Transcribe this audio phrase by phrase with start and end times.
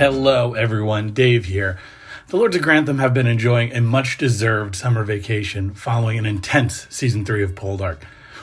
[0.00, 1.12] Hello, everyone.
[1.12, 1.78] Dave here.
[2.28, 6.86] The Lords of Grantham have been enjoying a much deserved summer vacation following an intense
[6.88, 7.98] season three of Poldark.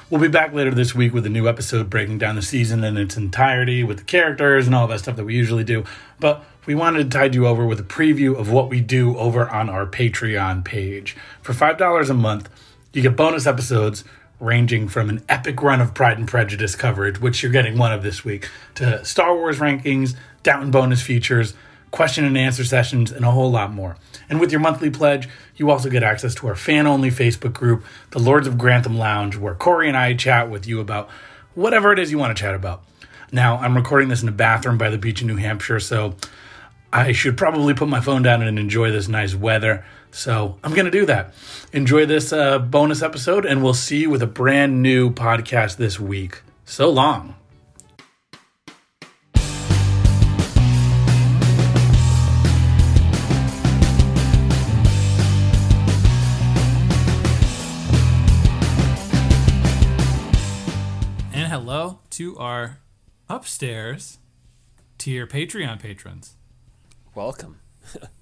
[0.10, 2.96] We'll be back later this week with a new episode breaking down the season in
[2.96, 5.83] its entirety with the characters and all that stuff that we usually do.
[6.19, 9.49] But we wanted to tide you over with a preview of what we do over
[9.49, 11.17] on our Patreon page.
[11.42, 12.49] For $5 a month,
[12.94, 14.04] you get bonus episodes
[14.40, 18.04] ranging from an epic run of Pride and Prejudice coverage, which you're getting one of
[18.04, 21.54] this week, to Star Wars rankings, Downton bonus features,
[21.91, 23.98] question and answer sessions, and a whole lot more.
[24.30, 27.84] And with your monthly pledge, you also get access to our fan only Facebook group,
[28.12, 31.10] the Lords of Grantham Lounge, where Corey and I chat with you about
[31.55, 32.84] whatever it is you want to chat about.
[33.32, 36.16] Now, I'm recording this in a bathroom by the beach in New Hampshire, so
[36.94, 39.84] I should probably put my phone down and enjoy this nice weather.
[40.12, 41.34] So I'm going to do that.
[41.74, 46.00] Enjoy this uh, bonus episode, and we'll see you with a brand new podcast this
[46.00, 46.42] week.
[46.66, 47.36] So long.
[61.34, 62.80] And hello to our
[63.30, 64.17] upstairs
[64.97, 66.36] tier Patreon patrons.
[67.14, 67.59] Welcome.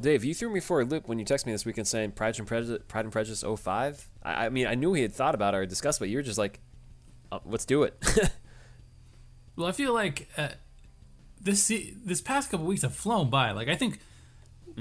[0.00, 2.38] Dave, you threw me for a loop when you texted me this weekend saying Pride
[2.38, 4.08] and Prejudice, Pride and Prejudice 05.
[4.22, 6.22] I, I mean, I knew he had thought about it or discussed, but you were
[6.22, 6.60] just like,
[7.30, 8.02] uh, let's do it.
[9.60, 10.48] Well, I feel like uh,
[11.38, 13.50] this this past couple weeks have flown by.
[13.50, 14.00] Like I think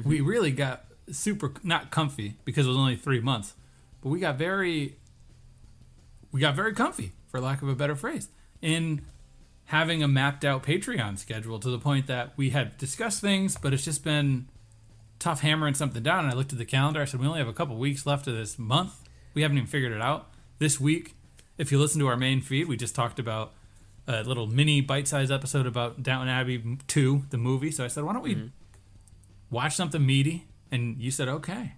[0.05, 3.55] we really got super not comfy because it was only three months,
[4.01, 4.95] but we got very
[6.31, 8.29] we got very comfy for lack of a better phrase
[8.61, 9.01] in
[9.65, 13.73] having a mapped out Patreon schedule to the point that we had discussed things, but
[13.73, 14.47] it's just been
[15.19, 16.25] tough hammering something down.
[16.25, 17.01] And I looked at the calendar.
[17.01, 19.07] I said we only have a couple weeks left of this month.
[19.33, 20.31] We haven't even figured it out.
[20.57, 21.15] This week,
[21.57, 23.53] if you listen to our main feed, we just talked about
[24.07, 27.71] a little mini bite-sized episode about Downton Abbey 2, the movie.
[27.71, 28.51] So I said, why don't we
[29.51, 30.47] watch something meaty?
[30.71, 31.73] And you said, okay.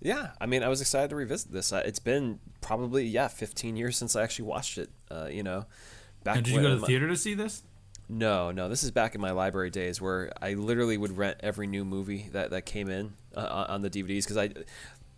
[0.00, 1.72] yeah, I mean, I was excited to revisit this.
[1.72, 5.66] It's been probably, yeah, 15 years since I actually watched it, uh, you know.
[6.24, 7.62] Back And did you go to the theater to see this?
[8.08, 8.68] No, no.
[8.68, 12.28] This is back in my library days where I literally would rent every new movie
[12.32, 14.50] that, that came in uh, on the DVDs because I,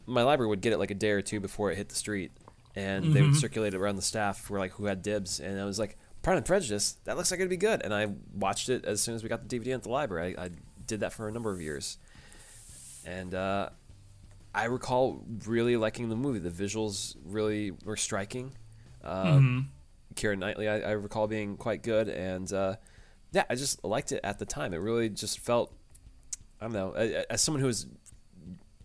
[0.06, 2.32] my library would get it like a day or two before it hit the street,
[2.74, 5.64] and they would circulate it around the staff for like who had dibs, and I
[5.64, 6.96] was like Pride and Prejudice.
[7.04, 9.48] That looks like it'd be good, and I watched it as soon as we got
[9.48, 10.36] the DVD at the library.
[10.36, 10.50] I, I
[10.86, 11.98] did that for a number of years,
[13.06, 13.68] and uh,
[14.52, 16.40] I recall really liking the movie.
[16.40, 18.52] The visuals really were striking.
[19.04, 19.70] Um,
[20.14, 22.76] Keira Knightley, I, I recall being quite good, and uh,
[23.32, 24.74] yeah, I just liked it at the time.
[24.74, 25.72] It really just felt,
[26.60, 27.86] I don't know, as someone who was,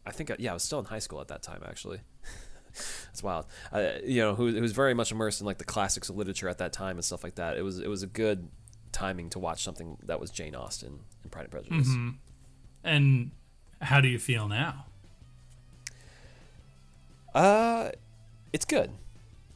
[0.06, 2.00] I think, yeah, I was still in high school at that time actually.
[3.06, 3.46] That's wild.
[3.72, 6.50] Uh, you know, who, who was very much immersed in like the classics of literature
[6.50, 7.58] at that time and stuff like that.
[7.58, 8.50] It was it was a good
[8.92, 11.88] timing to watch something that was Jane Austen and Pride and Prejudice.
[12.84, 13.32] And
[13.82, 14.86] how do you feel now?
[17.34, 17.92] Uh,
[18.54, 18.92] it's good.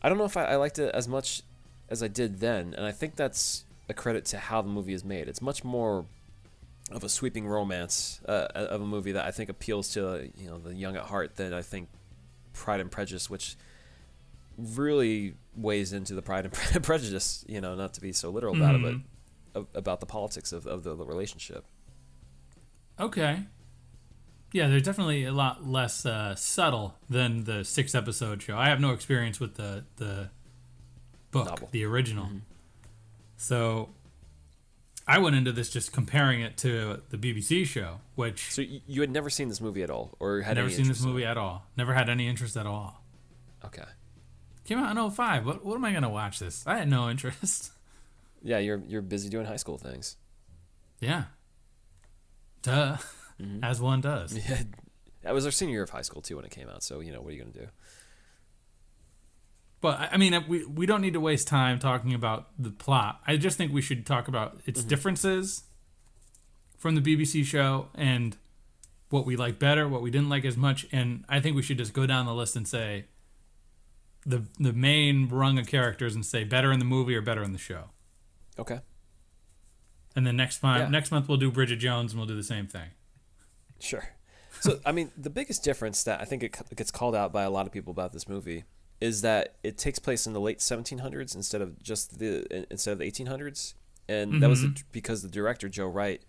[0.01, 1.43] I don't know if I, I liked it as much
[1.89, 5.03] as I did then, and I think that's a credit to how the movie is
[5.03, 5.27] made.
[5.27, 6.05] It's much more
[6.91, 10.57] of a sweeping romance uh, of a movie that I think appeals to you know
[10.57, 11.89] the young at heart than I think
[12.53, 13.55] Pride and Prejudice, which
[14.57, 17.45] really weighs into the Pride and Pre- Prejudice.
[17.47, 18.81] You know, not to be so literal about it,
[19.53, 21.65] but about the politics of, of the relationship.
[22.99, 23.39] Okay.
[24.51, 28.57] Yeah, they're definitely a lot less uh, subtle than the six episode show.
[28.57, 30.31] I have no experience with the the
[31.31, 31.69] book, Novel.
[31.71, 32.25] the original.
[32.25, 32.37] Mm-hmm.
[33.37, 33.89] So
[35.07, 39.11] I went into this just comparing it to the BBC show, which So you had
[39.11, 41.65] never seen this movie at all, or had never seen this movie at all.
[41.77, 43.03] Never had any interest at all.
[43.65, 43.83] Okay.
[44.65, 45.45] Came out in 05.
[45.45, 46.63] What, what am I going to watch this?
[46.67, 47.71] I had no interest.
[48.41, 50.15] Yeah, you're you're busy doing high school things.
[51.01, 51.23] yeah.
[52.61, 52.95] Duh.
[53.41, 53.63] Mm-hmm.
[53.63, 54.33] As one does.
[54.49, 54.61] Yeah,
[55.23, 56.81] that was our senior year of high school too when it came out.
[56.81, 57.67] So you know, what are you gonna do?
[59.81, 63.21] But I mean, we we don't need to waste time talking about the plot.
[63.25, 64.89] I just think we should talk about its mm-hmm.
[64.89, 65.63] differences
[66.77, 68.35] from the BBC show and
[69.09, 71.77] what we like better, what we didn't like as much, and I think we should
[71.77, 73.05] just go down the list and say
[74.25, 77.53] the the main rung of characters and say better in the movie or better in
[77.53, 77.85] the show.
[78.57, 78.81] Okay,
[80.13, 80.89] And then next month, Yeah.
[80.89, 82.89] next month we'll do Bridget Jones and we'll do the same thing.
[83.79, 84.09] sure.
[84.59, 87.49] So I mean, the biggest difference that I think it gets called out by a
[87.49, 88.65] lot of people about this movie
[89.01, 92.99] is that it takes place in the late 1700s instead of just the instead of
[92.99, 93.73] the 1800s,
[94.07, 96.21] and that was the, because the director Joe Wright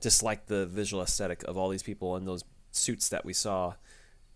[0.00, 3.74] disliked the visual aesthetic of all these people in those suits that we saw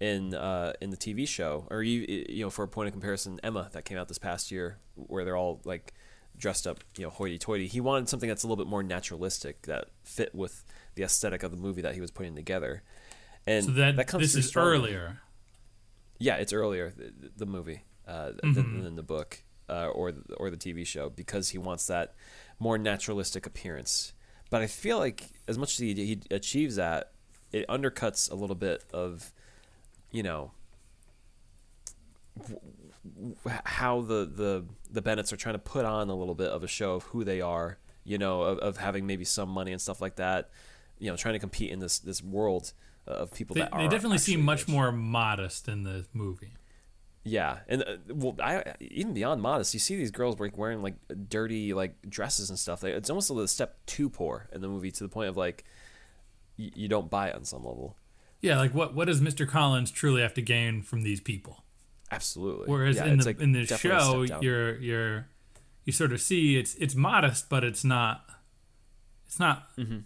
[0.00, 3.38] in uh, in the TV show, or you you know for a point of comparison,
[3.42, 5.92] Emma that came out this past year, where they're all like
[6.36, 7.68] dressed up, you know, hoity-toity.
[7.68, 10.64] He wanted something that's a little bit more naturalistic that fit with
[10.94, 12.82] the aesthetic of the movie that he was putting together.
[13.46, 14.90] And So that, that comes this is strongly.
[14.90, 15.20] earlier.
[16.22, 18.52] Yeah, it's earlier the, the movie uh, Mm-hmm.
[18.54, 22.14] than, than the book uh, or the, or the TV show because he wants that
[22.58, 24.12] more naturalistic appearance.
[24.50, 27.12] But I feel like as much as he, he achieves that,
[27.52, 29.32] it undercuts a little bit of,
[30.10, 30.52] you know,
[33.64, 36.69] how the, the the Bennets are trying to put on a little bit of a
[36.69, 37.78] show of who they are.
[38.04, 40.50] You know, of, of having maybe some money and stuff like that.
[40.98, 42.72] You know, trying to compete in this this world
[43.06, 44.69] of people They, that they definitely seem much rich.
[44.69, 46.52] more modest in the movie.
[47.25, 50.94] Yeah, and uh, well, I even beyond modest, you see these girls like wearing like
[51.28, 52.82] dirty like dresses and stuff.
[52.82, 55.64] It's almost a little step too poor in the movie to the point of like
[56.58, 57.96] y- you don't buy it on some level.
[58.40, 59.46] Yeah, like what what does Mr.
[59.48, 61.62] Collins truly have to gain from these people?
[62.10, 62.66] Absolutely.
[62.69, 65.28] Whereas Yeah, in the like, in the definitely a step show, you're you're
[65.84, 68.25] you sort of see it's it's modest, but it's not
[69.28, 69.98] it's not Mm-hmm.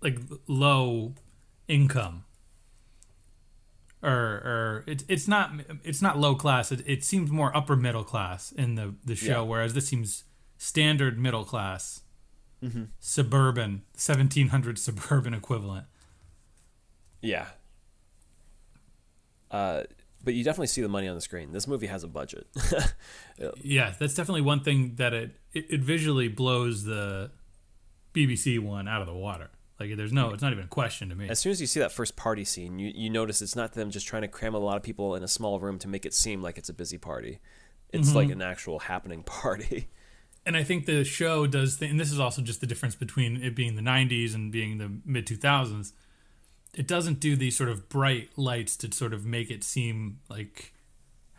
[0.00, 0.18] like
[0.48, 1.14] low
[1.68, 2.24] income
[4.06, 5.50] or or it's it's not
[5.84, 6.70] it's not low class.
[6.72, 9.48] It, it seems more upper middle class in the the show, Yeah.
[9.50, 10.24] whereas this seems
[10.56, 12.02] standard middle class,
[12.62, 12.84] Mm-hmm.
[13.00, 15.86] suburban, seventeen hundred suburban equivalent.
[17.20, 17.48] yeah.
[19.50, 19.82] Uh,
[20.24, 21.52] but you definitely see the money on the screen.
[21.52, 22.46] This movie has a budget.
[23.62, 27.30] Yeah, that's definitely one thing that it, it it visually blows the
[28.14, 29.50] BBC one out of the water.
[29.78, 31.28] Like there's no, it's not even a question to me.
[31.28, 33.90] as soon as you see that first party scene, you, you notice it's not them
[33.90, 36.14] just trying to cram a lot of people in a small room to make it
[36.14, 37.40] seem like it's a busy party.
[37.92, 38.16] It's Mm-hmm.
[38.16, 39.88] like an actual happening party.
[40.46, 43.42] And I think the show does, th- and this is also just the difference between
[43.42, 45.92] it being the '90s and being the mid 2000s.
[46.74, 50.72] It doesn't do these sort of bright lights to sort of make it seem like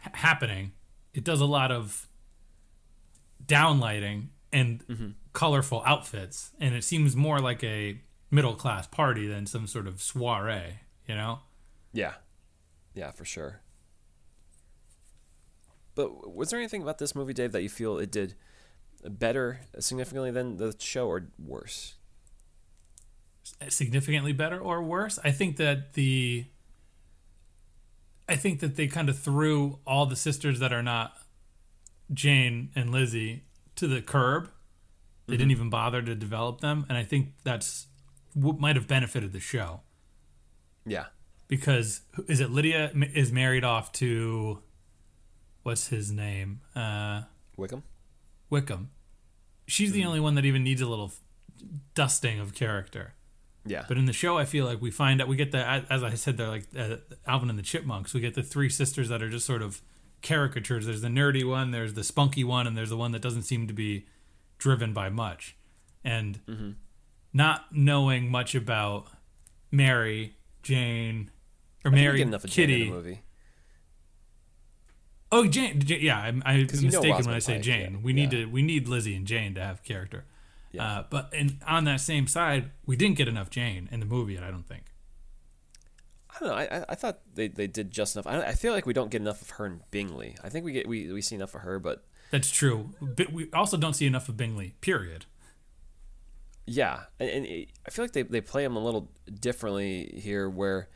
[0.01, 0.73] ha- happening.
[1.13, 2.07] It does a lot of
[3.45, 9.67] downlighting and colorful outfits, and it seems more like a middle class party than some
[9.67, 10.79] sort of soiree.
[11.07, 11.39] You know?
[11.93, 12.15] Yeah.
[12.93, 13.61] Yeah, for sure.
[15.95, 18.35] But was there anything about this movie, Dave, that you feel it did
[19.03, 21.95] better significantly than the show or worse?
[23.61, 25.17] Eh, significantly better or worse.
[25.23, 26.45] I think that the
[28.29, 31.17] I think that they kind of threw all the sisters that are not
[32.13, 33.43] Jane and Lizzie
[33.75, 34.49] to the curb.
[35.27, 35.51] They didn't mm-hmm.
[35.51, 37.87] even bother to develop them, and I think that's
[38.37, 39.81] might have benefited the show
[40.85, 41.05] Yeah.
[41.47, 44.61] because is it Lydia is married off to
[45.63, 47.23] what's his name uh,
[47.57, 47.83] Wickham?
[48.49, 48.89] Wickham.
[49.67, 51.11] She's the only one that even needs a little
[51.95, 53.13] dusting of character.
[53.65, 53.83] Yeah.
[53.87, 56.13] But in the show, I feel like we find out we get the as I
[56.13, 58.13] said, they're like uh, Alvin and the Chipmunks.
[58.13, 59.81] We get the three sisters that are just sort of
[60.21, 60.85] caricatures.
[60.85, 63.67] There's the nerdy one, there's the spunky one, and there's the one that doesn't seem
[63.67, 64.05] to be
[64.57, 65.57] driven by much.
[66.03, 66.69] And Mm-hmm.
[67.33, 69.07] Not knowing much about
[69.71, 71.29] Mary, Jane,
[71.85, 72.89] or I Mary, get enough of Jane Kitty.
[72.89, 73.21] movie.
[75.31, 75.79] Oh, Jane.
[75.81, 77.91] J- yeah, I'm, I'm 'Cause you know mistaken when I say Pike, Jane.
[77.93, 78.39] yeah, we need yeah.
[78.41, 80.25] to we need Lizzie and Jane to have character.
[80.71, 80.85] Yeah.
[80.99, 84.37] Uh, but and on that same side, we didn't get enough Jane in the movie.
[84.37, 84.85] I don't think.
[86.29, 86.55] I don't know.
[86.55, 88.27] I, I, I thought they, they did just enough.
[88.27, 90.35] I, I feel like we don't get enough of her in Bingley.
[90.43, 92.91] I think we get we, we see enough of her, but That's true.
[93.01, 94.75] But we also don't see enough of Bingley.
[94.81, 95.25] Period.
[96.69, 99.09] Yeah, and, and it- I feel like they, they play him a little
[99.39, 100.89] differently here, where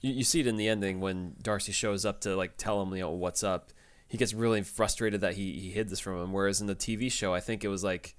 [0.00, 2.94] you, you see it in the ending when Darcy shows up to like tell him
[2.94, 3.70] you know what's up.
[4.08, 6.32] He gets really frustrated that he, he hid this from him.
[6.32, 8.14] Whereas in the TV show, I think it was like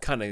[0.00, 0.28] kind of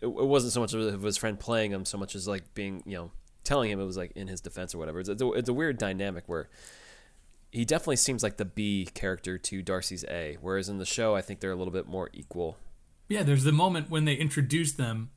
[0.00, 2.82] it, it wasn't so much of his friend playing him, so much as like being
[2.86, 3.10] you know
[3.44, 5.00] telling him it was like in his defense or whatever.
[5.00, 6.48] It's, it's, a, it's a weird dynamic where
[7.50, 11.22] he definitely seems like the B character to Darcy's A, whereas in the show, I
[11.22, 12.58] think they're a little bit more equal.
[13.08, 15.10] Yeah, there's the moment when they introduce them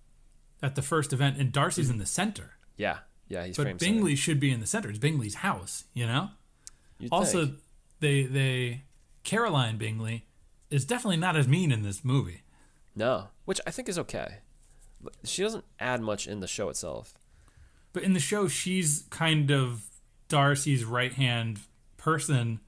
[0.64, 2.52] at the first event, and Darcy's in the center.
[2.78, 3.94] Yeah, yeah, he's But framed center.
[3.94, 4.90] Bingley should be in the center.
[4.90, 6.30] It's Bingley's house, you know.
[7.00, 7.60] You'd Also, think.
[8.00, 8.84] they they
[9.24, 10.26] Caroline Bingley
[10.70, 12.42] is definitely not as mean in this movie.
[12.96, 14.38] No, which I think is okay.
[15.02, 17.14] But She doesn't add much in the show itself.
[17.94, 19.84] But in the show, she's kind of
[20.30, 21.60] Darcy's right hand
[21.98, 22.60] person,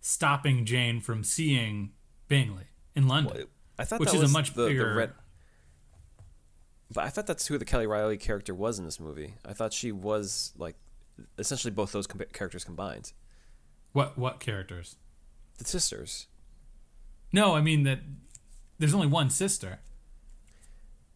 [0.00, 1.92] stopping Jane from seeing
[2.28, 3.46] Bingley in London.
[3.80, 5.10] I thought Which that is a was much the, bigger- the red.
[6.92, 9.34] But I thought that's who the Kelly Reilly character was in this movie.
[9.44, 10.74] I thought she was like
[11.38, 13.12] essentially both those com- characters combined.
[13.92, 14.96] What what characters?
[15.58, 16.26] The sisters.
[17.32, 18.00] No, I mean that
[18.78, 19.78] there's only one sister.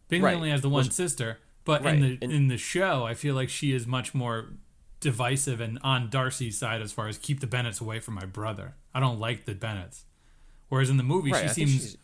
[0.07, 0.35] Bingley Right.
[0.35, 3.35] only has the one sister, but right, in the and- in the show, I feel
[3.35, 4.53] like she is much more
[5.01, 8.75] divisive and on Darcy's side as far as keep the Bennets away from my brother.
[8.93, 10.05] I don't like the Bennets.
[10.69, 11.41] Whereas in the movie, Right.
[11.43, 11.97] she I seems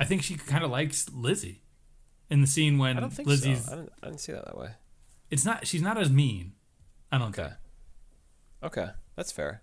[0.00, 1.60] I think she kind of likes Lizzie
[2.30, 3.64] in the scene when I don't think Lizzie's.
[3.66, 3.72] so.
[3.72, 4.70] I didn't, I didn't see that that way.
[5.30, 5.66] It's not.
[5.66, 6.52] She's not as mean.
[7.12, 7.42] I don't Okay.
[7.48, 7.54] think.
[8.62, 9.62] Okay, that's fair.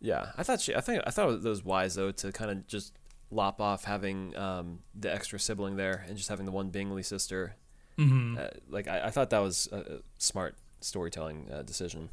[0.00, 0.74] Yeah, I thought she.
[0.74, 2.94] I think I thought it was wise though to kind of just
[3.30, 7.56] lop off having um, the extra sibling there and just having the one Bingley sister.
[7.96, 12.10] hmm Uh, like I, I thought that was a, smart storytelling uh, decision.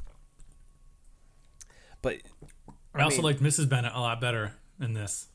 [2.02, 2.18] But
[2.94, 3.68] I, also mean- liked Mrs.
[3.68, 5.28] Bennet a lot better in this.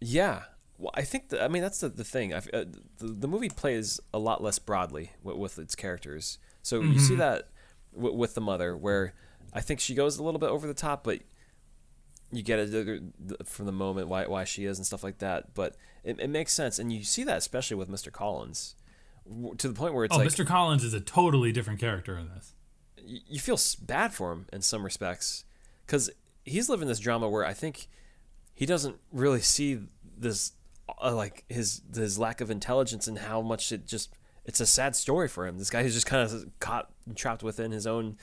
[0.00, 0.42] Yeah.
[0.78, 2.34] Well, I think the, I mean that's the, the thing.
[2.34, 2.64] I, uh,
[2.98, 6.38] the, the movie plays a lot less broadly with, with its characters.
[6.62, 7.48] So you see that
[7.94, 9.14] w- with the mother, where
[9.52, 11.20] I think she goes a little bit over the top, but
[12.32, 13.02] you get it
[13.44, 15.54] from the moment why why she is and stuff like that.
[15.54, 18.10] But it, it makes sense, and you see that especially with Mr.
[18.10, 18.74] Collins,
[19.58, 20.46] to the point where it's oh, like Mr.
[20.46, 22.54] Collins is a totally different character in this.
[23.04, 25.44] you feel bad for him in some respects
[25.86, 26.10] because
[26.44, 27.88] he's living this drama where I think
[28.56, 29.78] he doesn't really see
[30.18, 30.52] this
[31.00, 34.12] uh, like his his lack of intelligence and how much it just
[34.44, 35.58] it's a sad story for him.
[35.58, 38.16] This guy who's just kind of caught and trapped within his own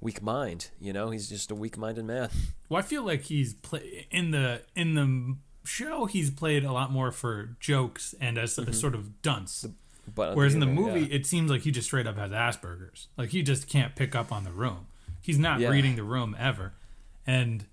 [0.00, 0.70] weak mind.
[0.80, 2.28] You know, he's just a weak-minded man.
[2.68, 6.06] Well, I feel like he's play in the in the show.
[6.06, 9.64] He's played a lot more for jokes and as a sort of dunce.
[10.14, 11.16] But Whereas in the movie, yeah.
[11.16, 13.08] it seems like he just straight up has Asperger's.
[13.16, 14.86] Like he just can't pick up on the room.
[15.20, 15.68] He's not Yeah.
[15.70, 16.72] reading the room ever,
[17.26, 17.66] and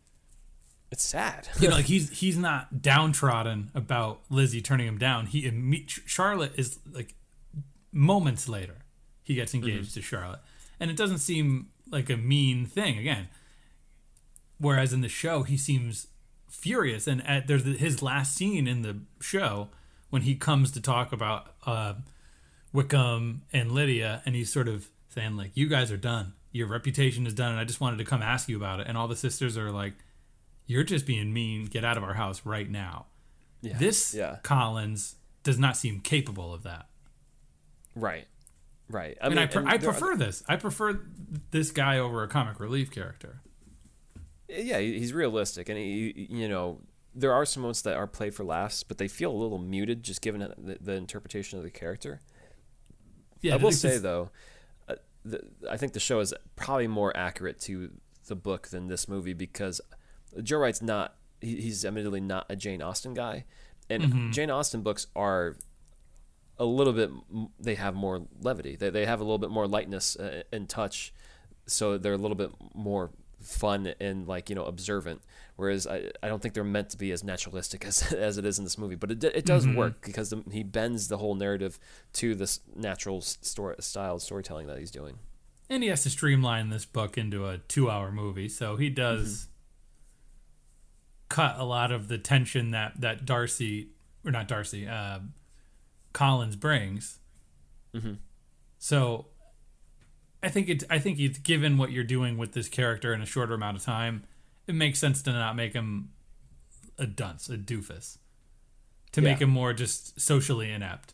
[0.93, 1.49] it's sad.
[1.59, 5.25] you know, like he's he's not downtrodden about Lizzie turning him down.
[5.25, 7.15] He imme- Charlotte is like
[7.91, 8.77] moments later
[9.23, 10.39] he gets engaged to Charlotte,
[10.79, 13.27] and it doesn't seem like a mean thing again.
[14.59, 16.07] Whereas in the show, he seems
[16.47, 19.69] furious, and at there's the, his last scene in the show
[20.11, 21.95] when he comes to talk about uh,
[22.71, 26.33] Wickham and Lydia, and he's sort of saying like, "You guys are done.
[26.51, 28.95] Your reputation is done, and I just wanted to come ask you about it." And
[28.95, 29.93] all the sisters are like,
[30.65, 31.65] "You're just being mean.
[31.65, 33.07] Get out of our house right now."
[33.61, 33.77] yeah.
[33.77, 36.87] This yeah, Collins does not seem capable of that.
[37.95, 38.27] right,
[38.89, 39.17] right.
[39.21, 40.43] I mean, I, pre- I there are- prefer this.
[40.47, 40.99] I prefer
[41.51, 43.41] this guy over a comic relief character.
[44.49, 46.81] yeah, he's realistic, and he, you know,
[47.15, 50.03] there are some moments that are played for laughs, but they feel a little muted,
[50.03, 52.19] just given the, the interpretation of the character.
[53.41, 54.29] Yeah, I will say though,
[54.87, 57.91] uh, the, I think the show is probably more accurate to
[58.27, 59.81] the book than this movie because
[60.41, 61.15] Joe Wright's not.
[61.41, 63.45] He, he's admittedly not a Jane Austen guy,
[63.89, 64.31] and Mm-hmm.
[64.31, 65.55] Jane Austen books are
[66.57, 67.09] a little bit
[67.59, 68.75] they have more levity.
[68.75, 71.13] They they have a little bit more lightness uh, and touch,
[71.65, 73.11] so they're a little bit more
[73.41, 75.21] fun and like you know observant.
[75.55, 78.57] Whereas I, I don't think they're meant to be as naturalistic as, as it is
[78.57, 78.95] in this movie.
[78.95, 81.77] But it, it does work because the, he bends the whole narrative
[82.13, 85.19] to this natural story style storytelling that he's doing.
[85.69, 89.47] And he has to streamline this book into a two-hour movie, so he does
[91.33, 93.89] cut a lot of the tension that that Darcy
[94.25, 95.19] or not Darcy, uh,
[96.13, 97.19] Collins brings.
[98.79, 99.27] So,
[100.41, 103.25] I think it's I think it's given what you're doing with this character in a
[103.25, 104.23] shorter amount of time,
[104.67, 106.09] it makes sense to not make him
[106.97, 108.17] a dunce, a doofus,
[109.13, 111.13] to make him more just socially inept,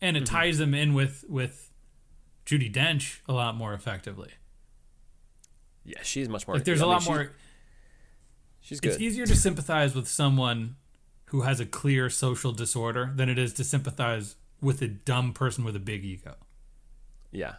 [0.00, 1.70] and it ties him in with with
[2.46, 4.30] Judi Dench a lot more effectively.
[5.84, 7.32] yeah she's much more Like there's I a mean, lot more.
[8.66, 10.74] She's good It's easier to sympathize with someone
[11.26, 15.62] who has a clear social disorder than it is to sympathize with a dumb person
[15.64, 16.34] with a big ego.
[17.30, 17.54] yeah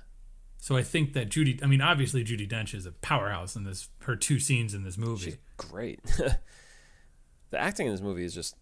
[0.58, 3.88] So I think that Judi, I mean, obviously Judi Dench is a powerhouse in this.
[4.02, 5.24] Her two scenes in this movie.
[5.32, 6.04] she's great
[7.52, 8.56] the acting in this movie is just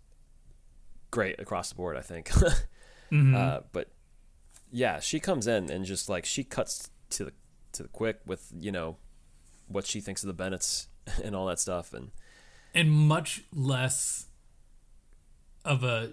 [1.11, 2.29] great across the board i think
[3.11, 3.35] Mm-hmm.
[3.35, 3.89] uh, but
[4.71, 7.31] yeah she comes in and just like she cuts to the
[7.73, 8.97] to the quick with you know
[9.67, 10.87] what she thinks of the bennets
[11.23, 12.09] and all that stuff and
[12.75, 14.25] and much less
[15.63, 16.11] of a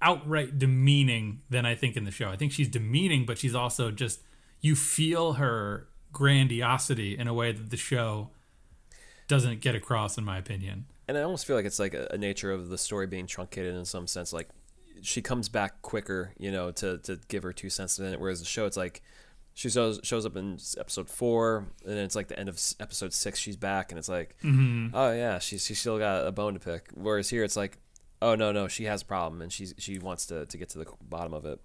[0.00, 2.28] outright demeaning than I think in the show.
[2.28, 4.20] I think she's demeaning, but she's also just
[4.60, 8.30] you feel her grandiosity in a way that the show
[9.26, 10.84] doesn't get across, in my opinion.
[11.08, 13.74] and I almost feel like it's like a, a nature of the story being truncated
[13.74, 14.32] in some sense.
[14.32, 14.48] Like
[15.00, 18.20] she comes back quicker, you know, to, to give her two cents in it.
[18.20, 19.02] Whereas the show, it's like
[19.54, 23.12] she shows shows up in episode four, and then it's like the end of episode
[23.12, 26.60] six, she's back, and it's like, oh yeah, she's she still got a bone to
[26.60, 26.88] pick.
[26.94, 27.78] Whereas here, it's like,
[28.20, 30.78] oh no no, she has a problem, and she's she wants to to get to
[30.78, 31.60] the bottom of it.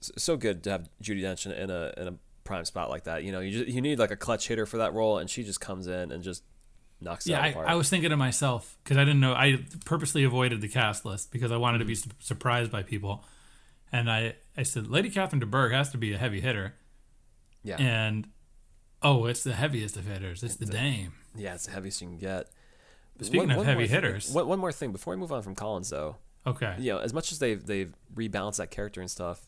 [0.00, 3.22] So good to have Judi Dench in, in a in a prime spot like that.
[3.22, 5.44] You know, you just, you need like a clutch hitter for that role, and she
[5.44, 6.42] just comes in and just
[7.00, 7.72] knocks it Yeah, out I.
[7.72, 9.32] I was thinking to myself because I didn't know.
[9.32, 12.10] I purposely avoided the cast list because I wanted to be Mm-hmm.
[12.10, 13.24] su- surprised by people,
[13.92, 16.74] and I I said Lady Catherine de Bourgh has to be a heavy hitter,
[17.62, 18.28] yeah, and
[19.02, 20.42] oh, it's the heaviest of hitters.
[20.42, 21.12] It's the Dame.
[21.36, 22.48] yeah, it's the heaviest you can get.
[23.20, 24.32] Speaking of heavy more thing- hitters.
[24.32, 26.16] one, one more thing before we move on from Collins, though.
[26.46, 26.74] Okay.
[26.78, 29.46] You know, as much as they've they've rebalanced that character and stuff,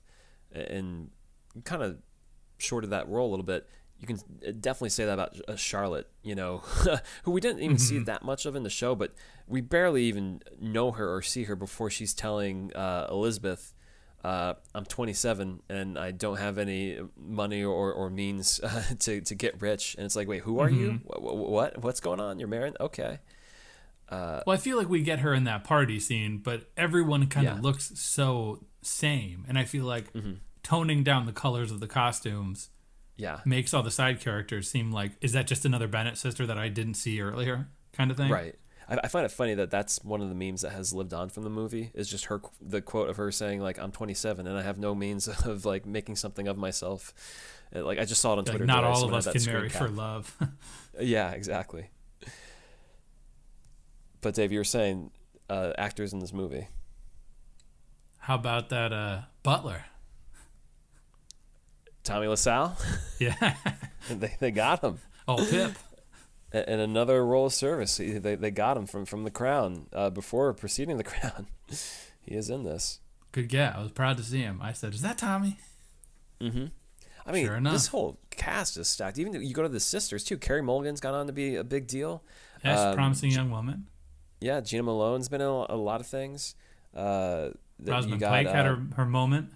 [0.53, 1.11] and
[1.65, 1.99] kind of
[2.59, 4.19] shorted that role a little bit, you can
[4.61, 6.09] definitely say that about uh, Charlotte.
[6.23, 6.59] You know,
[7.25, 9.13] who we didn't even see that much of in the show, but
[9.49, 13.74] we barely even know her or see her before she's telling uh, Elizabeth.
[14.25, 19.35] Uh, I'm 27 and I don't have any money or, or means uh, to, to
[19.35, 19.95] get rich.
[19.97, 21.01] And it's like, wait, who are you?
[21.05, 21.83] What, what?
[21.83, 22.39] What's going on?
[22.39, 22.75] You're married?
[22.81, 23.19] Okay.
[24.11, 27.57] Well, I feel like we get her in that party scene, but everyone kind of
[27.57, 27.61] Yeah.
[27.63, 30.35] looks so same, and I feel like Mm-hmm.
[30.63, 32.71] toning down the colors of the costumes
[33.17, 33.41] Yeah.
[33.45, 36.69] makes all the side characters seem like is that just another Bennet sister that I
[36.69, 38.31] didn't see earlier, kind of thing.
[38.31, 38.55] Right.
[38.89, 41.29] I, I find it funny that that's one of the memes that has lived on
[41.29, 44.57] from the movie is just her the quote of her saying like I'm 27 and
[44.59, 47.13] I have no means of like making something of myself.
[47.73, 48.67] Like I just saw it on Like Twitter.
[48.67, 49.83] not all of us can marry cap.
[49.83, 50.37] for love.
[51.01, 51.89] Yeah, exactly.
[54.21, 55.11] But Dave, you were saying
[55.51, 56.69] uh, actors in this movie.
[58.19, 59.85] How about that uh, Butler?
[62.05, 62.85] Tommy Lascelles,
[63.19, 63.55] Yeah.
[64.11, 64.99] they, they got him.
[65.27, 65.73] Oh, Pip.
[66.67, 67.97] And another role of service.
[67.99, 71.49] He- They, they got him from, from the crown uh, before preceding the crown.
[72.21, 73.01] he is in this.
[73.33, 73.75] Good get.
[73.75, 74.61] I was proud to see him.
[74.63, 75.59] I said, "Is that Tommy?"
[76.41, 76.67] Mm-hmm.
[77.27, 79.19] I mean, Sure this whole cast is stacked.
[79.19, 80.37] Even you go to the sisters too.
[80.39, 82.23] Carey Mulligan's gone on to be a big deal.
[82.63, 83.87] Yes, Um, promising young woman.
[84.41, 86.55] Yeah, Jena Malone's been in a, lot of things.
[86.95, 87.49] Uh,
[87.83, 89.51] Rosamund got, Pike had uh, her, her moment.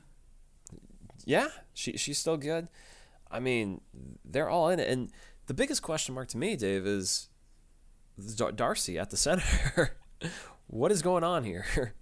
[1.25, 2.69] Yeah, she she's still good.
[3.31, 3.81] I mean,
[4.25, 4.89] they're all in it.
[4.89, 5.11] And
[5.49, 7.29] the biggest question mark to me, Dave, is
[8.37, 9.97] Dar- Darcy at the center.
[10.69, 11.67] what is going on here?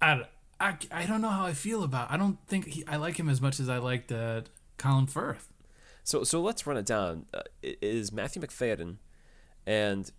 [0.00, 0.22] I,
[0.60, 2.10] I, I don't know how I feel about.
[2.10, 4.42] I don't think he, I like him as much as I liked uh,
[4.78, 5.52] Colin Firth.
[6.04, 7.26] So so let's run it down.
[7.32, 8.96] Uh, it is Matthew Macfadyen
[9.66, 10.10] and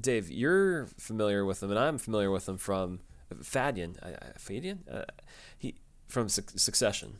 [0.00, 0.28] Dave?
[0.28, 3.00] You're familiar with him, and I'm familiar with him from
[3.32, 3.96] Fadian.
[4.02, 4.78] I, I, Fadian?
[4.92, 5.04] Uh,
[5.56, 5.76] he
[6.08, 7.18] from Suc Succession,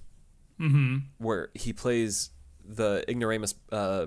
[0.59, 0.96] Mm-hmm.
[1.18, 2.30] where he plays
[2.68, 4.07] the ignoramus uh,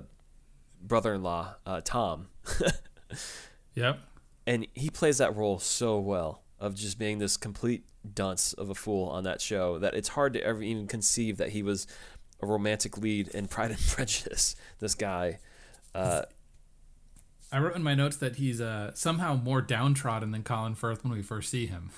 [0.82, 2.28] brother-in-law uh, Tom,
[3.74, 3.98] Yep.
[4.46, 8.74] and he plays that role so well of just being this complete dunce of a
[8.74, 11.86] fool on that show that it's hard to ever even conceive that he was
[12.42, 14.56] a romantic lead in Pride and Prejudice.
[14.78, 15.38] This guy.
[15.94, 16.22] Uh,
[17.52, 21.12] I wrote in my notes that he's uh, somehow more downtrodden than Colin Firth when
[21.12, 21.90] we first see him.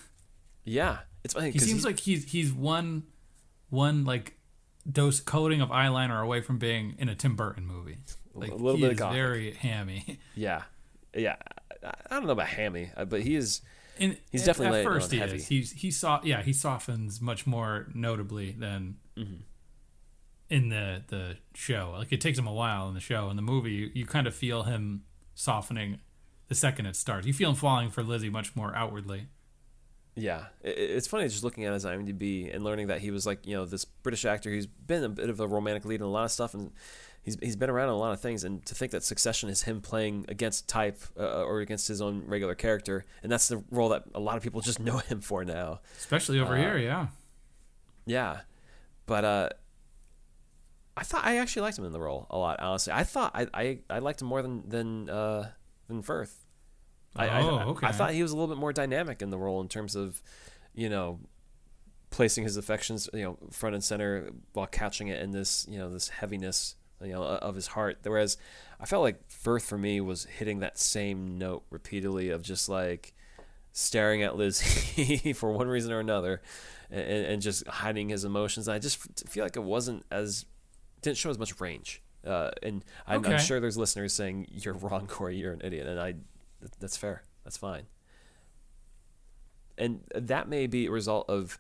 [0.65, 3.03] Yeah, it's funny He seems like he's he's one
[3.69, 4.39] one like
[4.91, 7.99] dose coating of eyeliner away from being in a Tim Burton movie.
[8.35, 9.15] Like A little bit of Gothic.
[9.17, 10.19] very hammy.
[10.35, 10.63] yeah,
[11.15, 11.37] yeah.
[11.85, 13.61] I, don't know about hammy, uh, but he is.
[13.99, 15.37] He's at- definitely at first he heavy.
[15.37, 15.47] is.
[15.49, 19.43] He's he saw yeah he softens much more notably than Mm-hmm.
[20.49, 21.95] in the the show.
[21.99, 23.29] Like it takes him a while in the show.
[23.31, 25.03] In the movie, you, you kind of feel him
[25.35, 25.99] softening
[26.49, 27.27] the second it starts.
[27.27, 29.27] You feel him falling for Lizzie much more outwardly.
[30.15, 33.55] Yeah, it's funny just looking at his IMDb and learning that he was like you
[33.57, 36.25] know this British actor who's been a bit of a romantic lead in a lot
[36.25, 36.71] of stuff, and
[37.23, 38.45] he's he's been around in a lot of things.
[38.45, 42.25] And to think that Succession is him playing against type uh, or against his own
[42.27, 45.45] regular character, and that's the role that a lot of people just know him for
[45.47, 45.81] now.
[45.97, 47.07] Especially over Uh, here, yeah.
[48.05, 48.41] Yeah,
[49.07, 49.49] but uh,
[50.95, 52.61] I thought I actually liked him in the role a lot.
[52.61, 55.53] Honestly, I thought I I, I liked him more than than uh,
[55.89, 56.42] than Firth.
[57.17, 57.87] I, I- Oh, I, okay.
[57.87, 60.23] I thought he was a little bit more dynamic in the role in terms of,
[60.75, 61.21] you know,
[62.11, 65.91] placing his affections, you know, front and center while couching it in this, you know,
[65.91, 67.99] this heaviness, you know, of his heart.
[68.03, 68.37] Whereas
[68.81, 73.15] I felt like Firth for me was hitting that same note repeatedly of just like
[73.73, 76.43] staring at Lizzie for one reason or another,
[76.91, 78.69] and, and just hiding his emotions.
[78.69, 78.99] I just
[79.29, 80.45] feel like it wasn't as
[81.01, 82.03] didn't show as much range.
[82.27, 85.37] Uh, and I'm, I'm sure there's listeners saying you're wrong, Corey.
[85.37, 86.15] You're an idiot, and I
[86.79, 87.23] that's fair.
[87.45, 87.85] That's fine.
[89.79, 91.59] And that may be a result of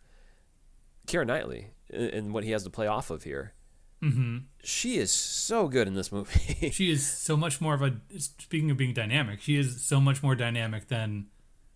[1.06, 3.54] Keira Knightley and what he has to play off of here.
[4.00, 6.70] hmm She is so good in this movie.
[6.70, 7.96] She is so much more of a.
[8.18, 11.26] Speaking of being dynamic, she is so much more dynamic than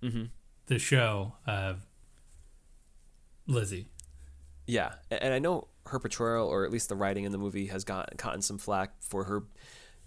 [0.03, 0.25] mm-hmm.
[0.67, 1.87] the show of
[3.47, 3.89] Lizzie.
[4.67, 7.85] Yeah, and I know her portrayal, or at least the writing in the movie, has
[7.85, 9.45] got gotten some flack for her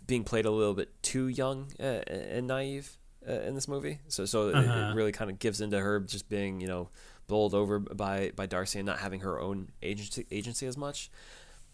[0.06, 2.98] being played a little bit too young uh, and naive
[3.30, 4.00] uh, in this movie.
[4.08, 4.90] So, so it- Uh-huh.
[4.92, 6.90] it really kind of gives into her just being, you know,
[7.28, 11.12] bowled over by by Darcy and not having her own agency agency as much.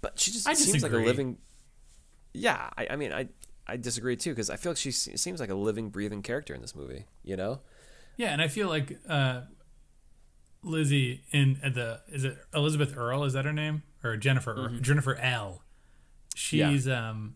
[0.02, 1.38] But she just I seems like a living.
[2.34, 3.30] Yeah, I, I mean, I
[3.66, 6.62] I disagree too because I feel like she seems like a living, breathing character in
[6.62, 7.06] this movie.
[7.24, 7.62] You know?
[8.18, 9.42] Yeah, and I feel like uh,
[10.64, 13.24] Lizzie in the is it Elizabeth Earl?
[13.24, 15.62] Is that her name or Jennifer Earl- Jennifer L?
[16.36, 17.36] She's um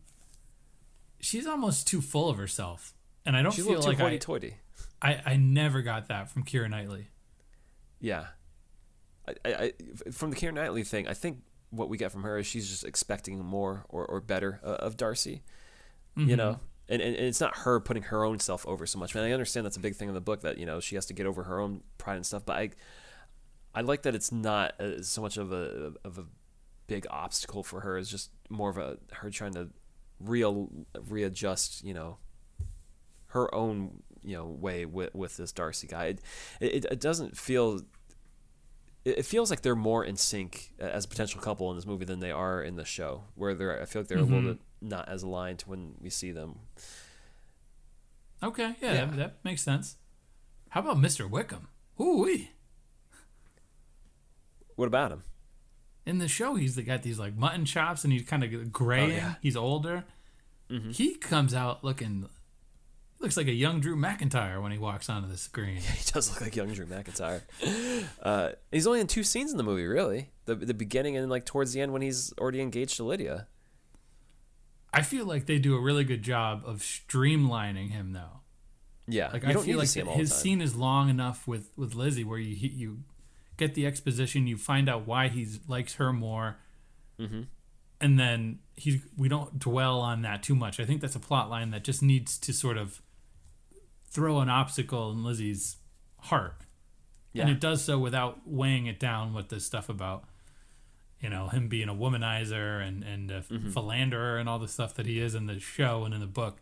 [1.22, 2.94] she's almost too full of herself
[3.26, 4.56] and I don't She's feel like I, hoity-toity.
[5.02, 7.10] I I never got that from Keira Knightley.
[8.00, 8.28] Yeah.
[9.28, 9.74] I, I, I,
[10.12, 12.84] from the Keira Knightley thing, I think what we get from her is she's just
[12.84, 15.44] expecting more or, or better uh, of Darcy.
[16.16, 19.16] You know, and, and, and it's not her putting her own self over so much.
[19.16, 21.06] Man, I understand that's a big thing in the book that you know she has
[21.06, 22.44] to get over her own pride and stuff.
[22.46, 22.70] But I,
[23.74, 26.26] I like that it's not uh, so much of a of a
[26.88, 27.98] big obstacle for her.
[27.98, 29.70] It's just more of a her trying to
[30.20, 30.70] real
[31.08, 31.86] readjust.
[31.86, 32.18] You know,
[33.30, 36.06] her own you know way with with this Darcy guy.
[36.06, 36.20] It
[36.60, 37.82] it, it doesn't feel.
[39.06, 42.20] It feels like they're more in sync as a potential couple in this movie than
[42.20, 43.82] they are in the show, where they're.
[43.82, 44.52] I feel like they're a little mm-hmm.
[44.52, 46.60] bit not as aligned when we see them.
[48.44, 49.06] Okay, yeah, Yeah.
[49.06, 49.98] That, that makes sense.
[50.70, 51.30] How about Mr.
[51.30, 51.68] Wickham?
[52.00, 52.52] Ooh wee.
[54.76, 55.24] What about him?
[56.06, 59.04] In the show, he's got these like mutton chops, and he's kind of gray.
[59.04, 59.34] Oh, yeah.
[59.42, 60.06] He's older.
[60.70, 60.92] Mm-hmm.
[60.92, 62.30] He comes out looking
[63.20, 65.76] looks like a young Drew McIntyre when he walks onto the screen.
[65.76, 67.42] Yeah, He does look like young Drew McIntyre.
[68.22, 70.30] Uh, he's only in two scenes in the movie, really.
[70.46, 73.48] The the beginning and like towards the end when he's already engaged to Lydia.
[74.94, 78.42] I feel like they do a really good job of streamlining him, though.
[79.08, 80.40] Yeah, Like you I don't feel need like to see him his time.
[80.40, 83.00] scene is long enough with with Lizzie where you you
[83.58, 86.58] get the exposition, you find out why he likes her more,
[87.20, 87.42] Mm-hmm.
[88.02, 90.80] and then he we don't dwell on that too much.
[90.80, 93.02] I think that's a plot line that just needs to sort of
[94.12, 95.78] throw an obstacle in Lizzie's
[96.24, 96.62] heart,
[97.36, 100.26] and it does so without weighing it down with this stuff about
[101.20, 103.70] you know him being a womanizer and and a Mm-hmm.
[103.72, 106.62] philanderer and all the stuff that he is in the show and in the book.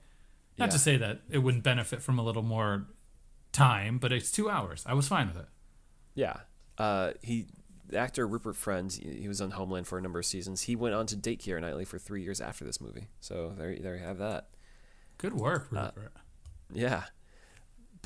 [0.58, 2.88] Not to say that it wouldn't benefit from a little more
[3.52, 4.84] time, but it's two hours.
[4.88, 5.48] I was fine with it.
[6.16, 6.38] Yeah.
[6.80, 7.46] Uh, he,
[7.88, 10.64] the actor Rupert Friend, he was on Homeland for a number of seasons.
[10.64, 13.08] He went on to date Keira Knightley for three years after this movie.
[13.20, 14.48] So there, there you have that.
[15.20, 16.14] Good work, Uh, Rupert.
[16.74, 17.04] Yeah.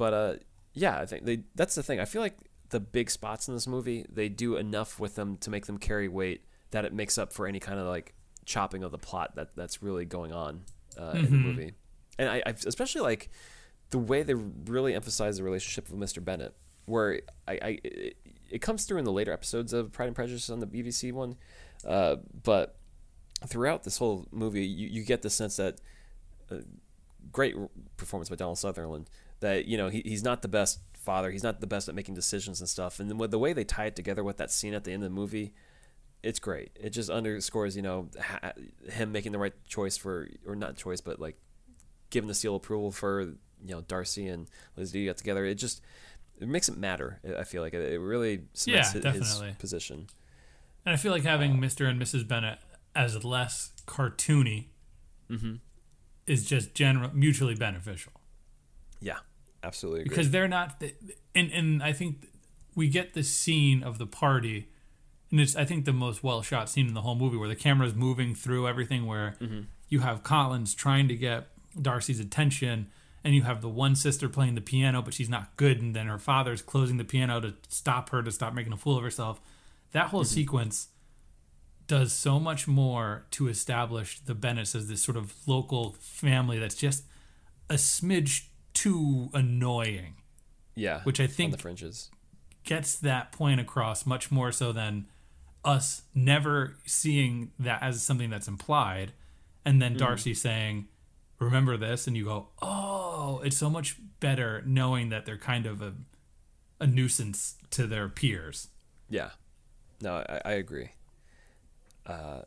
[0.01, 0.33] But uh,
[0.73, 1.43] yeah, I think they.
[1.53, 1.99] That's the thing.
[1.99, 2.35] I feel like
[2.69, 6.07] the big spots in this movie, they do enough with them to make them carry
[6.07, 9.55] weight that it makes up for any kind of like chopping of the plot that
[9.55, 10.63] that's really going on
[10.99, 11.73] uh, in the movie.
[12.17, 13.29] And I, I especially like
[13.91, 16.25] the way they really emphasize the relationship with Mr.
[16.25, 18.17] Bennet, where I, I it,
[18.49, 21.35] it comes through in the later episodes of Pride and Prejudice on the BBC one,
[21.85, 22.75] uh, but
[23.45, 25.79] throughout this whole movie, you, you get the sense that
[26.49, 26.55] uh,
[27.31, 27.55] great
[27.97, 29.07] performance by Donald Sutherland.
[29.41, 31.29] That you know he, he's not the best father.
[31.31, 32.99] He's not the best at making decisions and stuff.
[32.99, 35.03] And then with the way they tie it together with that scene at the end
[35.03, 35.53] of the movie,
[36.23, 36.71] it's great.
[36.79, 38.53] It just underscores you know ha-
[38.89, 41.37] him making the right choice for or not choice, but like
[42.09, 43.35] giving the seal approval for you
[43.75, 45.43] know Darcy and Liz to get together.
[45.45, 45.81] It just
[46.39, 47.19] it makes it matter.
[47.37, 49.55] I feel like it, really cements Yeah, hi- his definitely.
[49.59, 50.07] position.
[50.85, 51.87] And I feel like having Mr.
[51.87, 52.27] and Mrs.
[52.27, 52.57] Bennet
[52.95, 54.65] as less cartoony
[55.29, 55.55] Mm-hmm.
[56.27, 58.11] is just general mutually beneficial
[58.99, 59.19] Yeah,
[59.63, 60.01] absolutely.
[60.01, 60.09] Agree.
[60.09, 60.79] because they're not.
[60.79, 60.93] The,
[61.35, 62.27] and and I think
[62.75, 64.67] we get the scene of the party,
[65.29, 67.55] and it's I think the most well shot scene in the whole movie where the
[67.55, 69.61] camera's moving through everything where mm-hmm.
[69.89, 71.47] you have Collins trying to get
[71.79, 72.87] Darcy's attention.
[73.23, 75.79] And you have the one sister playing the piano, but she's not good.
[75.79, 78.97] And then her father's closing the piano to stop her to stop making a fool
[78.97, 79.39] of herself.
[79.91, 80.33] That whole mm-hmm.
[80.33, 80.87] sequence
[81.91, 86.73] does so much more to establish the Bennets as this sort of local family that's
[86.73, 87.03] just
[87.69, 90.15] a smidge too annoying,
[90.75, 92.09] yeah, which I think the fringes.
[92.63, 95.07] gets that point across much more so than
[95.63, 99.13] us never seeing that as something that's implied
[99.65, 100.87] and then Darcy saying,
[101.39, 102.07] Remember this?
[102.07, 105.93] And you go, Oh, it's so much better knowing that they're kind of a,
[106.79, 108.69] a nuisance to their peers.
[109.09, 109.31] Yeah,
[110.01, 110.91] no, I, I agree.
[112.05, 112.41] Uh,